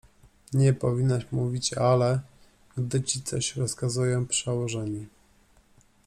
[0.53, 2.19] —Nie powinnaś mówić „ale”,
[2.77, 5.05] gdy ci coś rozkazują przełożeni.